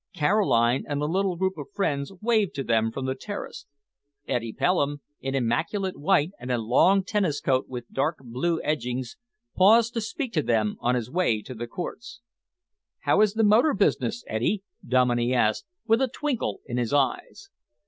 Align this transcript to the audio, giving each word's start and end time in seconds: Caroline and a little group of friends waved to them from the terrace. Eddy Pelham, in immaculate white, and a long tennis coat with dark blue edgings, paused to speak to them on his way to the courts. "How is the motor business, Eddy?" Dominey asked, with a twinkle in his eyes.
Caroline 0.15 0.83
and 0.87 0.99
a 0.99 1.05
little 1.05 1.35
group 1.35 1.59
of 1.59 1.67
friends 1.75 2.11
waved 2.23 2.55
to 2.55 2.63
them 2.63 2.91
from 2.91 3.05
the 3.05 3.13
terrace. 3.13 3.67
Eddy 4.27 4.51
Pelham, 4.51 4.99
in 5.19 5.35
immaculate 5.35 5.95
white, 5.95 6.31
and 6.39 6.49
a 6.51 6.57
long 6.57 7.03
tennis 7.03 7.39
coat 7.39 7.67
with 7.69 7.87
dark 7.91 8.17
blue 8.23 8.59
edgings, 8.63 9.15
paused 9.55 9.93
to 9.93 10.01
speak 10.01 10.33
to 10.33 10.41
them 10.41 10.75
on 10.79 10.95
his 10.95 11.11
way 11.11 11.39
to 11.43 11.53
the 11.53 11.67
courts. 11.67 12.19
"How 13.01 13.21
is 13.21 13.35
the 13.35 13.43
motor 13.43 13.75
business, 13.75 14.23
Eddy?" 14.25 14.63
Dominey 14.83 15.35
asked, 15.35 15.65
with 15.85 16.01
a 16.01 16.07
twinkle 16.07 16.61
in 16.65 16.77
his 16.77 16.93
eyes. 16.93 17.49